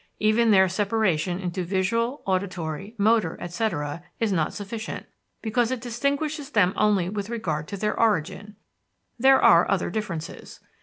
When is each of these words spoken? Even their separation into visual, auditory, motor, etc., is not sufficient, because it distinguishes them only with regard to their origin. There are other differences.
Even 0.19 0.49
their 0.49 0.67
separation 0.67 1.39
into 1.39 1.63
visual, 1.63 2.23
auditory, 2.25 2.95
motor, 2.97 3.37
etc., 3.39 4.01
is 4.19 4.31
not 4.31 4.51
sufficient, 4.51 5.05
because 5.43 5.69
it 5.69 5.79
distinguishes 5.79 6.49
them 6.49 6.73
only 6.75 7.07
with 7.07 7.29
regard 7.29 7.67
to 7.67 7.77
their 7.77 7.99
origin. 7.99 8.55
There 9.19 9.39
are 9.39 9.69
other 9.69 9.91
differences. 9.91 10.59